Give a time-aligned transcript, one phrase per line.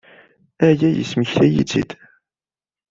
[0.67, 1.89] Aya yesmektay-iyi-tt-id.